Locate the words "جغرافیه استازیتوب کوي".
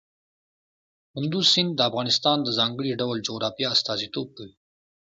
3.27-4.55